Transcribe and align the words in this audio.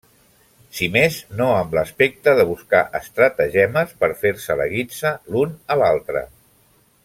Si 0.77 0.87
mes 0.93 1.17
no 1.41 1.49
amb 1.57 1.75
l'aspecte 1.79 2.33
de 2.39 2.45
buscar 2.53 2.81
estratagemes 3.01 3.95
per 4.03 4.11
fer-se 4.25 4.59
la 4.63 4.69
guitza 4.75 5.13
l'un 5.35 5.53
a 5.77 5.81
l'altre. 5.83 6.27